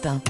matin. 0.00 0.20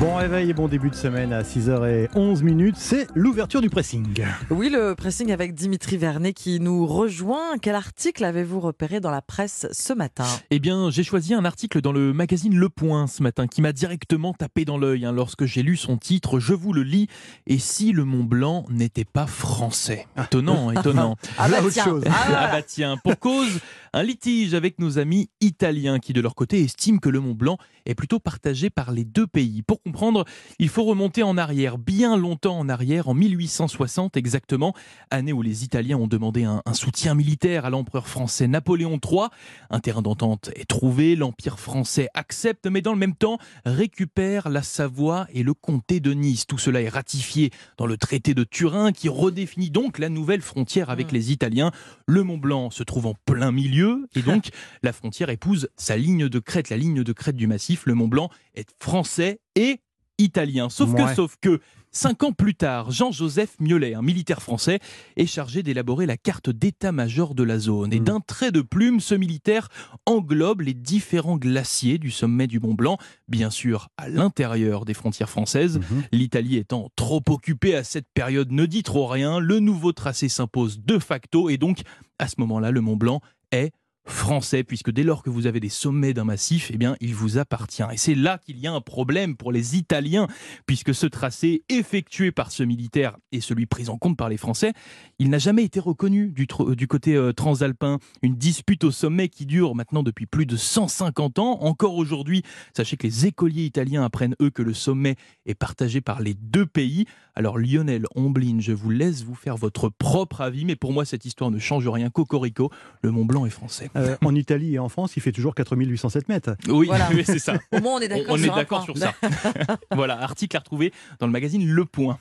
Bon 0.00 0.16
réveil 0.16 0.50
et 0.50 0.52
bon 0.52 0.66
début 0.66 0.90
de 0.90 0.96
semaine 0.96 1.32
à 1.32 1.42
6h11 1.42 2.42
minutes, 2.42 2.74
c'est 2.76 3.06
l'ouverture 3.14 3.60
du 3.60 3.70
pressing. 3.70 4.24
Oui, 4.50 4.68
le 4.68 4.96
pressing 4.96 5.30
avec 5.30 5.54
Dimitri 5.54 5.96
Vernet 5.96 6.32
qui 6.32 6.58
nous 6.58 6.86
rejoint. 6.86 7.56
Quel 7.60 7.76
article 7.76 8.24
avez-vous 8.24 8.58
repéré 8.58 8.98
dans 8.98 9.12
la 9.12 9.22
presse 9.22 9.68
ce 9.70 9.92
matin? 9.92 10.24
Eh 10.50 10.58
bien, 10.58 10.90
j'ai 10.90 11.04
choisi 11.04 11.34
un 11.34 11.44
article 11.44 11.80
dans 11.82 11.92
le 11.92 12.12
magazine 12.12 12.56
Le 12.56 12.68
Point 12.68 13.06
ce 13.06 13.22
matin 13.22 13.46
qui 13.46 13.62
m'a 13.62 13.72
directement 13.72 14.32
tapé 14.32 14.64
dans 14.64 14.76
l'œil 14.76 15.04
hein, 15.04 15.12
lorsque 15.12 15.44
j'ai 15.44 15.62
lu 15.62 15.76
son 15.76 15.96
titre. 15.98 16.40
Je 16.40 16.54
vous 16.54 16.72
le 16.72 16.82
lis. 16.82 17.06
Et 17.46 17.58
si 17.58 17.92
le 17.92 18.04
Mont 18.04 18.24
Blanc 18.24 18.64
n'était 18.70 19.04
pas 19.04 19.28
français 19.28 20.08
Étonnant, 20.20 20.72
étonnant. 20.72 21.16
Ah 21.38 21.48
bah 21.48 21.58
Là, 21.58 21.62
autre 21.62 21.74
tiens, 21.74 21.84
chose. 21.84 22.02
ah. 22.08 22.26
Ah 22.36 22.48
bah 22.50 22.62
tiens, 22.62 22.96
pour 23.04 23.16
cause, 23.20 23.60
un 23.92 24.02
litige 24.02 24.54
avec 24.54 24.80
nos 24.80 24.98
amis 24.98 25.30
italiens 25.40 26.00
qui 26.00 26.12
de 26.12 26.20
leur 26.20 26.34
côté 26.34 26.60
estiment 26.62 26.98
que 26.98 27.08
le 27.10 27.20
Mont 27.20 27.34
Blanc 27.34 27.56
est 27.86 27.94
plutôt 27.94 28.18
partagé 28.18 28.70
par 28.70 28.92
les 28.92 29.04
deux 29.04 29.26
pays. 29.26 29.62
Pour 29.62 29.82
comprendre, 29.82 30.24
il 30.58 30.68
faut 30.68 30.84
remonter 30.84 31.22
en 31.22 31.36
arrière, 31.36 31.78
bien 31.78 32.16
longtemps 32.16 32.58
en 32.58 32.68
arrière, 32.68 33.08
en 33.08 33.14
1860 33.14 34.16
exactement, 34.16 34.74
année 35.10 35.32
où 35.32 35.42
les 35.42 35.64
Italiens 35.64 35.96
ont 35.96 36.06
demandé 36.06 36.44
un, 36.44 36.62
un 36.66 36.74
soutien 36.74 37.14
militaire 37.14 37.64
à 37.64 37.70
l'empereur 37.70 38.08
français 38.08 38.46
Napoléon 38.48 38.98
III. 39.02 39.28
Un 39.70 39.80
terrain 39.80 40.02
d'entente 40.02 40.50
est 40.54 40.68
trouvé, 40.68 41.16
l'Empire 41.16 41.58
français 41.58 42.08
accepte, 42.14 42.66
mais 42.66 42.82
dans 42.82 42.92
le 42.92 42.98
même 42.98 43.14
temps 43.14 43.38
récupère 43.64 44.48
la 44.48 44.62
Savoie 44.62 45.26
et 45.32 45.42
le 45.42 45.54
comté 45.54 46.00
de 46.00 46.12
Nice. 46.12 46.46
Tout 46.46 46.58
cela 46.58 46.80
est 46.82 46.88
ratifié 46.88 47.50
dans 47.78 47.86
le 47.86 47.96
traité 47.96 48.34
de 48.34 48.44
Turin 48.44 48.92
qui 48.92 49.08
redéfinit 49.08 49.70
donc 49.70 49.98
la 49.98 50.08
nouvelle 50.08 50.42
frontière 50.42 50.90
avec 50.90 51.10
Mm. 51.10 51.14
les 51.14 51.32
Italiens. 51.32 51.70
Le 52.06 52.22
Mont 52.22 52.38
Blanc 52.38 52.70
se 52.70 52.82
trouve 52.82 53.06
en 53.06 53.14
plein 53.24 53.52
milieu 53.52 54.06
et 54.14 54.22
donc 54.22 54.48
la 54.82 54.92
frontière 54.92 55.30
épouse 55.30 55.68
sa 55.76 55.96
ligne 55.96 56.28
de 56.28 56.38
crête, 56.38 56.70
la 56.70 56.76
ligne 56.76 57.02
de 57.02 57.12
crête 57.12 57.36
du 57.36 57.46
massif. 57.46 57.71
Le 57.86 57.94
Mont 57.94 58.08
Blanc 58.08 58.30
est 58.54 58.68
français 58.80 59.40
et 59.54 59.80
italien. 60.18 60.68
Sauf 60.68 60.90
Ouais. 60.92 61.04
que, 61.06 61.14
sauf 61.14 61.36
que, 61.40 61.60
cinq 61.90 62.22
ans 62.22 62.32
plus 62.32 62.54
tard, 62.54 62.90
Jean-Joseph 62.90 63.56
Miolet, 63.58 63.94
un 63.94 64.02
militaire 64.02 64.40
français, 64.42 64.78
est 65.16 65.26
chargé 65.26 65.62
d'élaborer 65.62 66.06
la 66.06 66.16
carte 66.16 66.48
d'état-major 66.48 67.34
de 67.34 67.42
la 67.42 67.58
zone. 67.58 67.92
Et 67.92 67.98
Mm. 68.00 68.04
d'un 68.04 68.20
trait 68.20 68.52
de 68.52 68.60
plume, 68.60 69.00
ce 69.00 69.14
militaire 69.14 69.68
englobe 70.06 70.60
les 70.60 70.74
différents 70.74 71.36
glaciers 71.38 71.98
du 71.98 72.10
sommet 72.10 72.46
du 72.46 72.60
Mont 72.60 72.74
Blanc, 72.74 72.98
bien 73.26 73.50
sûr 73.50 73.88
à 73.96 74.08
l'intérieur 74.08 74.84
des 74.84 74.94
frontières 74.94 75.30
françaises. 75.30 75.78
Mhm. 75.78 76.02
L'Italie 76.12 76.56
étant 76.56 76.88
trop 76.94 77.22
occupée 77.28 77.74
à 77.74 77.82
cette 77.84 78.06
période 78.14 78.52
ne 78.52 78.64
dit 78.66 78.82
trop 78.84 79.06
rien, 79.06 79.40
le 79.40 79.58
nouveau 79.58 79.92
tracé 79.92 80.28
s'impose 80.28 80.80
de 80.80 80.98
facto 80.98 81.48
et 81.50 81.56
donc 81.58 81.80
à 82.18 82.28
ce 82.28 82.34
moment-là 82.38 82.70
le 82.70 82.80
Mont 82.80 82.96
Blanc 82.96 83.20
est 83.50 83.72
français 84.04 84.64
puisque 84.64 84.90
dès 84.90 85.02
lors 85.02 85.22
que 85.22 85.30
vous 85.30 85.46
avez 85.46 85.60
des 85.60 85.68
sommets 85.68 86.12
d'un 86.12 86.24
massif, 86.24 86.70
eh 86.72 86.78
bien 86.78 86.96
il 87.00 87.14
vous 87.14 87.38
appartient. 87.38 87.84
Et 87.92 87.96
c'est 87.96 88.14
là 88.14 88.38
qu'il 88.38 88.58
y 88.58 88.66
a 88.66 88.72
un 88.72 88.80
problème 88.80 89.36
pour 89.36 89.52
les 89.52 89.76
Italiens 89.76 90.26
puisque 90.66 90.94
ce 90.94 91.06
tracé 91.06 91.62
effectué 91.68 92.32
par 92.32 92.50
ce 92.50 92.62
militaire 92.62 93.16
et 93.30 93.40
celui 93.40 93.66
pris 93.66 93.88
en 93.88 93.98
compte 93.98 94.16
par 94.16 94.28
les 94.28 94.36
Français, 94.36 94.72
il 95.18 95.30
n'a 95.30 95.38
jamais 95.38 95.64
été 95.64 95.80
reconnu 95.80 96.30
du, 96.30 96.46
du 96.76 96.88
côté 96.88 97.14
euh, 97.14 97.32
transalpin. 97.32 97.98
Une 98.22 98.36
dispute 98.36 98.84
au 98.84 98.90
sommet 98.90 99.28
qui 99.28 99.46
dure 99.46 99.74
maintenant 99.74 100.02
depuis 100.02 100.26
plus 100.26 100.46
de 100.46 100.56
150 100.56 101.38
ans. 101.38 101.58
Encore 101.62 101.96
aujourd'hui, 101.96 102.42
sachez 102.76 102.96
que 102.96 103.06
les 103.06 103.26
écoliers 103.26 103.64
italiens 103.64 104.04
apprennent 104.04 104.36
eux 104.40 104.50
que 104.50 104.62
le 104.62 104.74
sommet 104.74 105.16
est 105.46 105.54
partagé 105.54 106.00
par 106.00 106.20
les 106.20 106.34
deux 106.34 106.66
pays. 106.66 107.06
Alors 107.34 107.58
Lionel 107.58 108.04
Omblin, 108.14 108.58
je 108.60 108.72
vous 108.72 108.90
laisse 108.90 109.22
vous 109.22 109.34
faire 109.34 109.56
votre 109.56 109.88
propre 109.88 110.40
avis, 110.40 110.64
mais 110.64 110.76
pour 110.76 110.92
moi 110.92 111.04
cette 111.04 111.24
histoire 111.24 111.50
ne 111.50 111.58
change 111.58 111.88
rien. 111.88 112.10
Cocorico, 112.10 112.70
le 113.02 113.10
Mont 113.10 113.24
Blanc 113.24 113.46
est 113.46 113.50
français. 113.50 113.90
Euh, 113.96 114.16
en 114.24 114.34
Italie 114.34 114.74
et 114.74 114.78
en 114.78 114.88
France, 114.88 115.16
il 115.16 115.22
fait 115.22 115.32
toujours 115.32 115.54
4807 115.54 116.28
mètres. 116.28 116.56
Oui, 116.68 116.86
Voilà. 116.86 117.08
oui, 117.14 117.22
c'est 117.24 117.38
ça. 117.38 117.54
Au 117.72 117.80
moins, 117.80 117.94
on 117.96 118.00
est 118.00 118.08
d'accord 118.08 118.26
on 118.34 118.36
est 118.36 118.42
sur 118.44 118.52
un 118.52 118.56
d'accord 118.56 118.86
point. 118.86 118.94
sur 118.94 118.98
ça. 118.98 119.14
voilà, 119.92 120.20
article 120.22 120.56
à 120.56 120.60
retrouver 120.60 120.92
dans 121.18 121.26
le 121.26 121.32
magazine 121.32 121.66
Le 121.66 121.84
Point. 121.84 122.18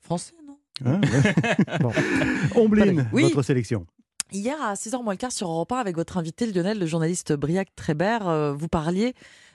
Français, 0.00 0.32
non? 0.46 0.58
Hein, 0.84 1.00
ouais. 1.02 1.78
Bon. 1.80 1.92
Omblin, 2.56 3.06
Oui. 3.12 3.22
votre 3.24 3.42
sélection. 3.42 3.86
Hier, 4.32 4.56
à 4.60 4.74
6h 4.74 5.02
moins 5.04 5.12
le 5.12 5.18
quart 5.18 5.30
sur 5.32 5.48
Europe 5.48 5.70
1, 5.72 5.76
avec 5.76 5.96
votre 5.96 6.16
invité 6.16 6.46
Lionel, 6.46 6.78
le 6.78 6.86
journaliste 6.86 7.32
Briac 7.34 7.68
Trébert, 7.76 8.26
euh, 8.26 8.52
vous 8.52 8.68
parliez 8.68 9.14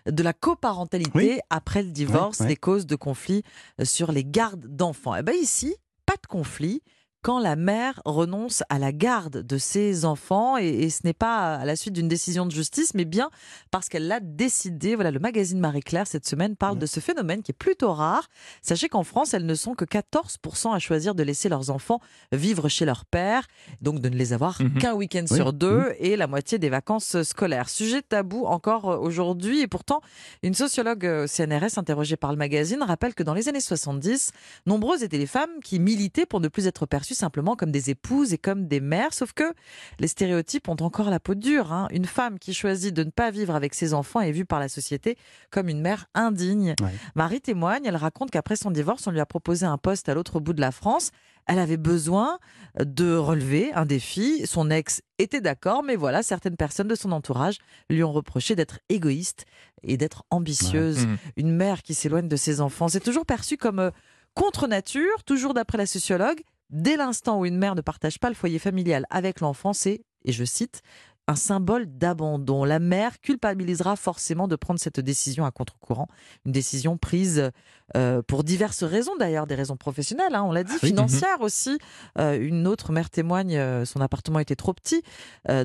de 0.10 0.24
la 0.24 0.32
coparentalité 0.32 1.12
Oui. 1.16 1.40
après 1.50 1.84
le 1.84 1.90
divorce, 1.92 2.40
Ouais, 2.40 2.44
ouais. 2.46 2.50
les 2.52 2.56
causes 2.56 2.86
de 2.86 2.96
conflits 2.96 3.44
euh, 3.82 3.86
sur 3.86 4.12
les 4.12 4.24
gardes 4.24 4.66
d'enfants. 4.68 5.16
Et 5.16 5.24
bien 5.24 5.34
ici, 5.34 5.76
pas 6.06 6.14
de 6.14 6.28
conflit 6.28 6.82
quand 7.22 7.40
la 7.40 7.56
mère 7.56 8.02
renonce 8.06 8.63
à 8.69 8.80
la 8.80 8.91
garde 8.91 9.38
de 9.44 9.57
ses 9.57 10.06
enfants 10.06 10.57
et, 10.57 10.68
et 10.68 10.90
ce 10.90 11.02
n'est 11.03 11.13
pas 11.13 11.56
à 11.56 11.66
la 11.66 11.75
suite 11.75 11.94
d'une 11.94 12.07
décision 12.07 12.46
de 12.46 12.52
justice 12.52 12.94
mais 12.94 13.06
bien 13.06 13.30
parce 13.72 13.90
qu'elle 13.90 14.07
l'a 14.07 14.19
décidé. 14.22 14.96
Voilà, 14.96 15.12
le 15.12 15.19
magazine 15.19 15.59
Marie-Claire 15.59 16.07
cette 16.07 16.25
semaine 16.28 16.56
parle 16.56 16.74
Ouais. 16.75 16.80
de 16.80 16.85
ce 16.85 17.00
phénomène 17.00 17.41
qui 17.44 17.52
est 17.52 17.57
plutôt 17.57 17.91
rare. 17.94 18.28
Sachez 18.62 18.88
qu'en 18.90 19.03
France, 19.03 19.34
elles 19.34 19.46
ne 19.46 19.56
sont 19.56 19.75
que 19.75 19.85
14% 19.85 20.74
à 20.74 20.80
choisir 20.80 21.16
de 21.16 21.24
laisser 21.24 21.50
leurs 21.50 21.69
enfants 21.72 22.00
vivre 22.31 22.69
chez 22.69 22.85
leur 22.85 23.06
père, 23.06 23.46
donc 23.81 24.00
de 24.01 24.09
ne 24.09 24.16
les 24.16 24.31
avoir 24.34 24.62
Mhm. 24.62 24.78
qu'un 24.80 24.94
week-end 24.94 25.25
Oui. 25.30 25.36
sur 25.36 25.51
deux 25.53 25.94
et 26.00 26.16
la 26.16 26.28
moitié 26.28 26.57
des 26.59 26.69
vacances 26.69 27.22
scolaires. 27.24 27.69
Sujet 27.69 28.01
tabou 28.01 28.46
encore 28.46 28.90
euh, 28.91 28.97
aujourd'hui 28.97 29.59
et 29.62 29.68
pourtant 29.68 30.01
une 30.44 30.53
sociologue 30.53 31.06
euh, 31.06 31.28
CNRS 31.28 31.78
interrogée 31.78 32.16
par 32.18 32.31
le 32.31 32.38
magazine 32.38 32.81
rappelle 32.84 33.13
que 33.13 33.24
dans 33.24 33.34
les 33.34 33.50
années 33.50 33.59
70, 33.59 34.31
nombreuses 34.66 35.03
étaient 35.03 35.18
les 35.18 35.25
femmes 35.28 35.50
qui 35.63 35.80
militaient 35.80 36.25
pour 36.25 36.40
ne 36.40 36.47
plus 36.47 36.68
être 36.68 36.86
perçues 36.86 37.09
simplement 37.19 37.56
comme 37.56 37.72
des 37.72 37.90
épouses 37.90 38.34
et 38.34 38.38
comme 38.38 38.68
des 38.68 38.80
mères, 38.80 39.13
sauf 39.13 39.34
que 39.34 39.53
les 40.00 40.07
stéréotypes 40.07 40.68
ont 40.69 40.78
encore 40.81 41.09
la 41.09 41.19
peau 41.19 41.35
dure. 41.35 41.72
hein. 41.72 41.88
Une 41.91 42.06
femme 42.06 42.40
qui 42.40 42.53
choisit 42.53 42.94
de 42.94 43.03
ne 43.03 43.12
pas 43.12 43.30
vivre 43.31 43.53
avec 43.56 43.74
ses 43.75 43.94
enfants 43.94 44.22
est 44.22 44.31
vue 44.31 44.46
par 44.46 44.59
la 44.59 44.69
société 44.69 45.18
comme 45.52 45.69
une 45.69 45.81
mère 45.81 46.07
indigne. 46.16 46.75
Ouais. 46.81 46.91
Marie 47.16 47.41
témoigne, 47.41 47.84
elle 47.85 47.96
raconte 47.96 48.31
qu'après 48.31 48.56
son 48.56 48.72
divorce, 48.72 49.06
on 49.07 49.12
lui 49.12 49.19
a 49.19 49.25
proposé 49.25 49.66
un 49.66 49.78
poste 49.78 50.09
à 50.09 50.13
l'autre 50.13 50.40
bout 50.40 50.53
de 50.53 50.62
la 50.62 50.72
France. 50.72 51.12
Elle 51.46 51.59
avait 51.59 51.78
besoin 51.78 52.38
de 52.80 53.16
relever 53.16 53.74
un 53.74 53.86
défi. 53.86 54.46
Son 54.46 54.69
ex 54.69 55.01
était 55.18 55.41
d'accord, 55.41 55.81
mais 55.84 55.96
voilà, 55.96 56.22
certaines 56.24 56.56
personnes 56.56 56.88
de 56.88 56.96
son 56.96 57.12
entourage 57.12 57.57
lui 57.90 58.03
ont 58.03 58.12
reproché 58.12 58.56
d'être 58.56 58.80
égoïste 58.90 59.46
et 59.84 59.97
d'être 59.97 60.24
ambitieuse. 60.30 61.07
Mhm. 61.07 61.18
Une 61.38 61.51
mère 61.56 61.81
qui 61.81 61.94
s'éloigne 61.96 62.28
de 62.28 62.36
ses 62.36 62.62
enfants, 62.62 62.88
c'est 62.88 63.00
toujours 63.00 63.25
perçu 63.25 63.57
comme 63.57 63.80
euh, 63.80 63.91
contre 64.36 64.68
nature, 64.68 65.24
toujours 65.25 65.53
d'après 65.56 65.78
la 65.80 65.88
sociologue. 65.88 66.41
Dès 66.69 66.97
l'instant 66.97 67.40
où 67.40 67.46
une 67.46 67.57
mère 67.57 67.75
ne 67.75 67.81
partage 67.81 68.19
pas 68.19 68.30
le 68.30 68.35
foyer 68.35 68.59
familial 68.59 69.06
avec 69.09 69.40
l'enfant, 69.40 69.74
c'est, 69.74 70.03
et 70.24 70.31
je 70.31 70.44
cite, 70.44 70.81
un 71.30 71.36
symbole 71.36 71.86
d'abandon. 71.86 72.64
La 72.64 72.80
mère 72.80 73.22
culpabilisera 73.22 73.96
forcément 73.96 74.48
de 74.48 74.56
prendre 74.56 74.80
cette 74.80 75.00
décision 75.00 75.46
à 75.46 75.52
contre-courant, 75.52 76.08
une 76.44 76.52
décision 76.52 76.98
prise 76.98 77.52
euh, 77.96 78.24
pour 78.24 78.44
diverses 78.44 78.82
raisons 78.82 79.16
d'ailleurs, 79.16 79.46
des 79.46 79.54
raisons 79.54 79.78
professionnelles, 79.78 80.34
hein, 80.34 80.42
on 80.44 80.52
l'a 80.52 80.64
dit, 80.64 80.74
oui. 80.82 80.90
financières 80.90 81.42
aussi. 81.42 81.78
Euh, 82.18 82.40
une 82.40 82.66
autre 82.66 82.92
mère 82.92 83.12
témoigne, 83.12 83.58
euh, 83.58 83.86
son 83.86 84.02
appartement 84.02 84.40
était 84.40 84.56
trop 84.56 84.74
petit, 84.74 85.04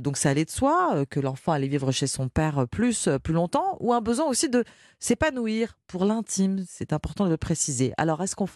donc 0.03 0.19
ça 0.19 0.31
allait 0.31 0.45
de 0.45 0.51
soi, 0.51 1.07
que 1.09 1.19
l'enfant 1.19 1.53
allait 1.53 1.69
vivre 1.69 1.91
chez 1.93 2.07
son 2.07 2.29
père 2.29 2.67
plus, 2.71 3.09
plus 3.23 3.33
longtemps, 3.33 3.79
ou 3.81 3.95
un 3.95 4.03
besoin 4.03 4.27
aussi 4.27 4.51
de 4.51 4.65
s'épanouir 4.99 5.79
pour 5.87 6.05
l'intime, 6.05 6.63
c'est 6.69 6.93
important 6.93 7.25
de 7.25 7.31
le 7.31 7.39
préciser. 7.39 7.95
Alors 7.97 8.23
est-ce 8.23 8.37
qu'on 8.37 8.49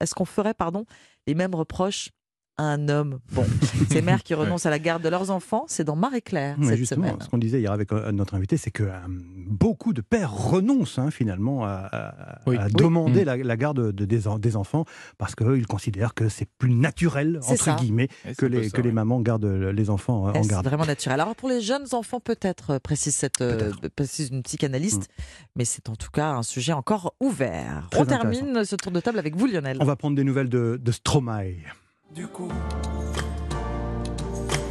est-ce 0.00 0.14
qu'on 0.14 0.24
ferait 0.24 0.54
pardon, 0.54 0.84
les 1.26 1.34
mêmes 1.34 1.56
reproches 1.56 2.10
un 2.58 2.88
homme 2.88 3.18
Bon, 3.32 3.44
ces 3.90 4.02
mères 4.02 4.22
qui 4.22 4.34
renoncent 4.34 4.66
à 4.66 4.70
la 4.70 4.78
garde 4.78 5.02
de 5.02 5.08
leurs 5.08 5.30
enfants, 5.30 5.64
c'est 5.68 5.84
dans 5.84 5.96
Marie-Claire 5.96 6.56
cette 6.62 6.76
justement, 6.76 7.06
semaine. 7.08 7.20
ce 7.22 7.28
qu'on 7.28 7.38
disait 7.38 7.60
hier 7.60 7.72
avec 7.72 7.92
euh, 7.92 8.12
notre 8.12 8.34
invité, 8.34 8.56
c'est 8.56 8.70
que 8.70 8.82
euh, 8.84 8.92
beaucoup 9.08 9.92
de 9.92 10.00
pères 10.02 10.32
renoncent 10.32 10.98
hein, 10.98 11.10
finalement 11.10 11.64
à, 11.64 11.88
à- 11.90 12.38
Oui. 12.46 12.56
à 12.56 12.66
Oui. 12.66 12.72
demander 12.74 13.22
Mm. 13.22 13.26
la, 13.26 13.36
la 13.38 13.56
garde 13.56 13.92
de- 13.92 14.04
des, 14.04 14.28
en- 14.28 14.38
des 14.38 14.56
enfants 14.56 14.84
parce 15.18 15.34
qu'ils 15.34 15.66
considèrent 15.66 16.14
que 16.14 16.28
c'est 16.28 16.48
plus 16.58 16.74
naturel, 16.74 17.38
C'est 17.42 17.52
entre 17.52 17.64
ça. 17.64 17.74
guillemets, 17.76 18.08
c'est 18.24 18.36
que, 18.36 18.46
les, 18.46 18.68
ça, 18.68 18.76
que 18.76 18.82
les 18.82 18.92
mamans 18.92 19.20
gardent 19.20 19.44
les 19.46 19.90
enfants 19.90 20.26
en 20.26 20.40
garde. 20.42 20.64
vraiment 20.66 20.86
naturel? 20.86 21.20
Alors 21.20 21.34
pour 21.36 21.48
les 21.48 21.60
jeunes 21.60 21.86
enfants, 21.92 22.20
peut-être, 22.20 22.70
euh, 22.74 22.78
précise, 22.78 23.14
cette, 23.14 23.40
euh, 23.40 23.70
précise 23.96 24.28
une 24.30 24.42
psychanalyste, 24.42 25.08
mais 25.56 25.64
c'est 25.64 25.88
en 25.88 25.96
tout 25.96 26.10
cas 26.10 26.30
un 26.32 26.42
sujet 26.42 26.72
encore 26.72 27.14
ouvert. 27.20 27.88
Très 27.90 28.00
On 28.00 28.04
termine 28.04 28.64
ce 28.64 28.76
tour 28.76 28.92
de 28.92 29.00
table 29.00 29.18
avec 29.18 29.36
vous, 29.36 29.46
Lionel. 29.46 29.78
On 29.80 29.84
va 29.84 29.96
prendre 29.96 30.16
des 30.16 30.24
nouvelles 30.24 30.48
de, 30.48 30.78
de 30.82 30.92
Stromae. 30.92 31.54
Du 32.14 32.26
coup, 32.26 32.52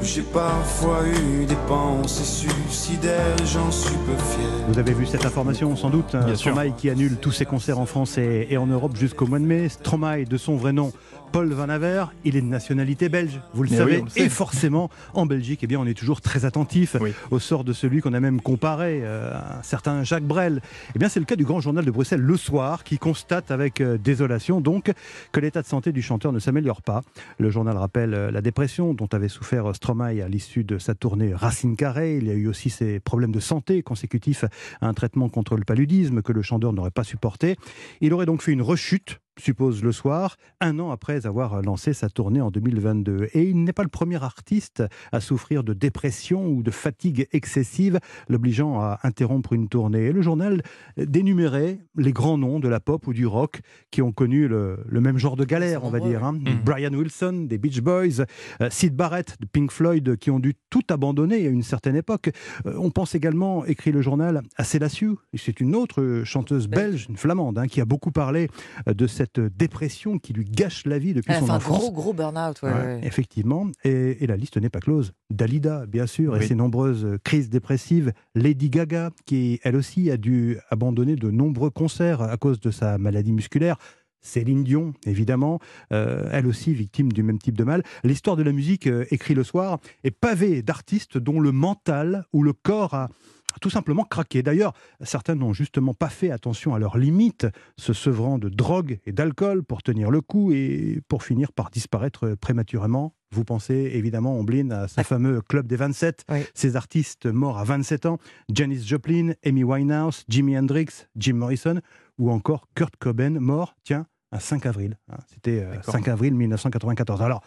j'ai 0.04 0.22
parfois 0.22 1.02
eu 1.08 1.46
des 1.46 1.56
pensées 1.68 2.24
suicidaires, 2.24 3.38
j'en 3.46 3.72
suis 3.72 3.96
peu 3.96 4.16
fier. 4.18 4.50
Vous 4.68 4.80
avez 4.80 4.94
vu 4.94 5.06
cette 5.06 5.26
information 5.26 5.76
sans 5.76 5.90
doute, 5.90 6.12
Bien 6.12 6.22
euh, 6.22 6.36
sûr. 6.36 6.52
Stromae 6.52 6.72
qui 6.72 6.90
annule 6.90 7.18
tous 7.18 7.32
ses 7.32 7.46
concerts 7.46 7.80
en 7.80 7.86
France 7.86 8.18
et, 8.18 8.48
et 8.50 8.58
en 8.58 8.68
Europe 8.68 8.96
jusqu'au 8.96 9.28
mois 9.28 9.40
de 9.40 9.46
mai. 9.46 9.70
Stromae, 9.70 10.26
de 10.26 10.38
son 10.38 10.56
vrai 10.56 10.74
nom, 10.74 10.92
Paul 11.32 11.52
Van 11.54 11.70
Aver, 11.70 12.06
il 12.26 12.36
est 12.36 12.42
de 12.42 12.48
nationalité 12.48 13.08
belge, 13.08 13.40
vous 13.54 13.64
le 13.64 13.70
Mais 13.70 13.78
savez, 13.78 13.98
oui, 14.00 14.12
le 14.18 14.22
et 14.22 14.28
forcément 14.30 14.90
en 15.14 15.26
Belgique, 15.26 15.60
eh 15.64 15.68
bien, 15.68 15.80
on 15.80 15.86
est 15.86 15.94
toujours 15.94 16.20
très 16.20 16.44
attentif 16.44 16.98
Oui. 17.00 17.14
au 17.32 17.40
sort 17.40 17.64
de 17.64 17.72
celui 17.72 18.02
qu'on 18.02 18.14
a 18.14 18.20
même 18.20 18.42
comparé 18.42 19.00
euh, 19.04 19.34
à 19.34 19.60
un 19.60 19.64
certain 19.64 20.04
Jacques 20.04 20.26
Brel. 20.26 20.62
Eh 20.94 21.00
bien, 21.00 21.08
c'est 21.08 21.22
le 21.22 21.26
cas 21.26 21.38
du 21.38 21.46
grand 21.46 21.62
journal 21.62 21.86
de 21.86 21.92
Bruxelles 21.92 22.20
Le 22.20 22.36
Soir, 22.36 22.84
qui 22.84 22.98
constate 22.98 23.50
avec 23.52 23.80
euh, 23.80 23.98
désolation 23.98 24.60
donc 24.60 24.92
que 25.32 25.40
l'état 25.40 25.62
de 25.62 25.68
santé 25.68 25.94
du 25.94 26.02
chanteur 26.02 26.34
ne 26.34 26.40
s'améliore 26.40 26.82
pas. 26.82 27.02
Le 27.40 27.50
journal 27.50 27.78
rappelle 27.78 28.14
euh, 28.14 28.32
la 28.32 28.42
dépression 28.42 28.94
dont 28.94 29.08
avait 29.14 29.30
souffert 29.30 29.74
Stromae 29.74 29.91
À 30.00 30.30
l'issue 30.30 30.64
de 30.64 30.78
sa 30.78 30.96
tournée 30.96 31.34
Racine 31.34 31.76
Carrée. 31.76 32.16
Il 32.16 32.26
y 32.26 32.32
a 32.32 32.34
eu 32.34 32.48
aussi 32.48 32.70
ses 32.70 33.02
problèmes 33.02 33.34
de 33.34 33.42
santé 33.42 33.84
consécutifs 33.84 34.46
à 34.80 34.88
un 34.88 34.94
traitement 34.94 35.28
contre 35.28 35.58
le 35.58 35.66
paludisme 35.66 36.22
que 36.22 36.32
le 36.32 36.42
chanteur 36.42 36.72
n'aurait 36.72 36.92
pas 36.92 37.04
supporté. 37.04 37.58
Il 38.00 38.14
aurait 38.14 38.26
donc 38.26 38.42
fait 38.42 38.54
une 38.54 38.62
rechute 38.62 39.20
suppose 39.42 39.84
le 39.84 39.92
soir, 39.92 40.38
un 40.60 40.80
an 40.80 40.92
après 40.92 41.26
avoir 41.26 41.62
lancé 41.62 41.94
sa 41.94 42.10
tournée 42.10 42.42
en 42.42 42.52
2022. 42.52 43.30
Et 43.34 43.44
il 43.44 43.64
n'est 43.64 43.74
pas 43.74 43.84
le 43.84 43.90
premier 43.90 44.24
artiste 44.24 44.84
à 45.12 45.20
souffrir 45.20 45.64
de 45.64 45.74
dépression 45.74 46.48
ou 46.48 46.64
de 46.64 46.72
fatigue 46.72 47.28
excessive, 47.32 48.00
l'obligeant 48.30 48.80
à 48.80 49.00
interrompre 49.04 49.54
une 49.54 49.68
tournée. 49.68 50.06
Et 50.06 50.12
le 50.12 50.22
journal 50.22 50.62
dénumérait 50.98 51.80
les 51.98 52.14
grands 52.14 52.38
noms 52.38 52.60
de 52.60 52.68
la 52.68 52.80
pop 52.80 53.08
ou 53.08 53.14
du 53.14 53.26
rock 53.26 53.62
qui 53.90 54.02
ont 54.02 54.12
connu 54.12 54.48
le, 54.48 54.78
même 54.90 55.18
genre 55.18 55.36
de 55.36 55.46
galère, 55.46 55.84
on 55.84 55.90
va 55.90 56.00
dire. 56.00 56.24
Hein. 56.24 56.34
Mmh. 56.34 56.64
Brian 56.64 56.94
Wilson 56.94 57.46
des 57.48 57.58
Beach 57.58 57.82
Boys, 57.82 58.22
euh, 58.62 58.70
Sid 58.70 58.96
Barrett 58.96 59.36
de 59.40 59.46
Pink 59.46 59.72
Floyd 59.72 60.18
qui 60.18 60.30
ont 60.32 60.40
dû 60.40 60.54
tout 60.70 60.84
abandonner 60.90 61.48
à 61.48 61.50
une 61.50 61.64
certaine 61.64 61.96
époque. 61.96 62.32
Euh, 62.66 62.76
on 62.78 62.92
pense 62.92 63.16
également, 63.16 63.66
écrit 63.66 63.92
le 63.92 64.02
journal, 64.02 64.42
à 64.58 64.64
Célassiou. 64.64 65.20
C'est 65.34 65.60
une 65.60 65.76
autre 65.76 66.22
chanteuse 66.26 66.68
belge, 66.68 67.08
une 67.10 67.18
flamande, 67.18 67.58
hein, 67.58 67.68
qui 67.68 67.82
a 67.82 67.86
beaucoup 67.86 68.12
parlé 68.12 68.50
euh, 68.88 68.94
de 68.94 69.08
cette 69.08 69.31
dépression 69.40 70.20
qui 70.20 70.34
lui 70.34 70.46
gâche 70.46 70.86
la 70.86 71.00
vie 71.00 71.14
depuis 71.14 71.34
son 71.34 71.50
enfance. 71.50 71.66
Un 71.66 71.78
gros, 71.78 71.92
gros 71.92 72.14
burn-out. 72.14 72.62
Effectivement. 73.04 73.68
Et, 73.84 74.26
la 74.28 74.38
liste 74.38 74.58
n'est 74.58 74.70
pas 74.70 74.80
close. 74.80 75.14
Dalida, 75.30 75.86
bien 75.86 76.08
sûr, 76.08 76.38
et 76.38 76.46
ses 76.46 76.56
nombreuses 76.56 77.18
crises 77.24 77.50
dépressives. 77.50 78.14
Lady 78.36 78.70
Gaga, 78.70 79.12
qui 79.26 79.60
elle 79.64 79.76
aussi 79.76 80.10
a 80.12 80.18
dû 80.18 80.58
abandonner 80.70 81.16
de 81.16 81.32
nombreux 81.32 81.70
concerts 81.70 82.22
à 82.22 82.38
cause 82.38 82.60
de 82.60 82.72
sa 82.72 82.98
maladie 82.98 83.34
musculaire. 83.34 83.78
Céline 84.22 84.64
Dion, 84.64 84.94
évidemment, 85.06 85.60
euh, 85.92 86.30
elle 86.32 86.48
aussi 86.48 86.74
victime 86.74 87.12
du 87.12 87.24
même 87.24 87.40
type 87.40 87.58
de 87.58 87.64
mal. 87.64 87.84
L'histoire 88.04 88.36
de 88.36 88.44
la 88.44 88.52
musique, 88.52 88.88
euh, 88.88 89.06
écrit 89.10 89.34
le 89.34 89.44
soir, 89.44 89.80
est 90.04 90.12
pavée 90.12 90.62
d'artistes 90.62 91.18
dont 91.18 91.40
le 91.40 91.52
mental 91.52 92.26
ou 92.32 92.44
le 92.44 92.54
corps 92.54 92.94
a 92.94 93.10
tout 93.60 93.70
simplement 93.70 94.04
craqué. 94.04 94.44
D'ailleurs, 94.44 94.74
certains 95.02 95.36
n'ont 95.36 95.54
justement 95.54 95.94
pas 95.94 96.10
fait 96.10 96.32
attention 96.32 96.76
à 96.76 96.80
leurs 96.80 96.98
limites, 96.98 97.48
se 97.78 97.94
sevrant 97.94 98.38
de 98.38 98.50
drogue 98.50 99.00
et 99.06 99.12
d'alcool 99.12 99.64
pour 99.64 99.84
tenir 99.84 100.12
le 100.12 100.22
coup 100.22 100.52
et 100.52 101.02
pour 101.08 101.24
finir 101.24 101.52
par 101.52 101.70
disparaître 101.70 102.36
prématurément. 102.36 103.14
Vous 103.34 103.46
pensez 103.46 103.92
évidemment, 103.94 104.38
Ombline, 104.38 104.72
à 104.74 104.88
ce 104.88 105.02
fameux 105.04 105.42
club 105.42 105.66
des 105.66 105.78
27, 105.78 106.26
ces 106.54 106.76
artistes 106.76 107.28
morts 107.28 107.58
à 107.58 107.64
27 107.64 108.06
ans, 108.06 108.18
Janis 108.52 108.84
Joplin, 108.86 109.34
Amy 109.46 109.64
Winehouse, 109.64 110.26
Jimi 110.28 110.58
Hendrix, 110.58 111.08
Jim 111.16 111.36
Morrison, 111.36 111.80
ou 112.18 112.30
encore 112.30 112.68
Kurt 112.76 112.96
Cobain, 112.98 113.40
mort, 113.40 113.76
tiens, 113.84 114.06
un 114.34 114.40
5 114.40 114.66
avril. 114.66 114.98
Hein. 115.10 115.18
C'était 115.34 115.66
5 115.84 116.08
euh, 116.08 116.12
avril 116.12 116.36
1994. 116.36 117.22
Alors, 117.22 117.42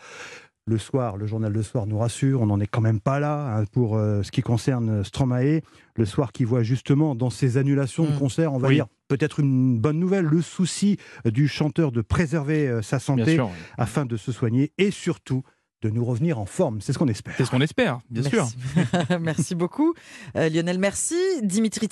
le 0.67 0.79
soir, 0.79 1.17
le 1.17 1.27
journal 1.27 1.53
Le 1.53 1.63
Soir 1.63 1.87
nous 1.87 1.99
rassure, 1.99 2.41
on 2.41 2.47
n'en 2.47 2.61
est 2.61 2.67
quand 2.67 2.81
même 2.81 3.01
pas 3.01 3.21
là 3.21 3.57
hein, 3.57 3.65
pour 3.71 3.97
euh, 3.97 4.23
ce 4.23 4.31
qui 4.31 4.41
concerne 4.41 5.05
Stromae. 5.05 5.61
Le 5.97 6.07
soir 6.07 6.33
qui 6.33 6.45
voit 6.45 6.63
justement 6.63 7.15
dans 7.15 7.31
ces 7.31 7.57
annulations 7.57 8.05
de 8.05 8.11
mmh. 8.11 8.19
concerts, 8.19 8.53
on 8.53 8.59
va 8.59 8.71
dire 8.71 8.87
peut-être 9.09 9.41
une 9.41 9.79
bonne 9.79 9.99
nouvelle, 9.99 10.25
le 10.25 10.43
souci 10.43 10.97
du 11.25 11.47
chanteur 11.47 11.93
de 11.93 12.01
préserver 12.01 12.67
euh, 12.67 12.83
sa 12.83 12.99
santé 12.99 13.39
afin 13.79 14.07
de 14.07 14.17
se 14.17 14.33
soigner 14.33 14.73
et 14.79 14.91
surtout 14.91 15.43
de 15.83 15.91
nous 15.91 16.05
revenir 16.05 16.39
en 16.39 16.47
forme. 16.47 16.81
C'est 16.81 16.95
ce 16.95 16.99
qu'on 16.99 17.09
espère. 17.09 17.35
C'est 17.37 17.45
ce 17.45 17.51
qu'on 17.51 17.61
espère, 17.61 18.01
bien 18.09 18.23
sûr. 18.23 18.49
merci 19.21 19.55
beaucoup. 19.55 19.93
Lionel, 20.35 20.79
merci. 20.79 21.15
Dimitri 21.43 21.89